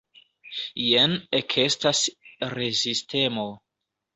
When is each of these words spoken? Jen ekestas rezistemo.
Jen 0.83 1.13
ekestas 1.41 2.01
rezistemo. 2.57 3.47